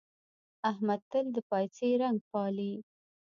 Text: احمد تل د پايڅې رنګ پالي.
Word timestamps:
احمد 0.71 1.01
تل 1.11 1.25
د 1.35 1.37
پايڅې 1.49 1.89
رنګ 2.01 2.19
پالي. 2.31 2.73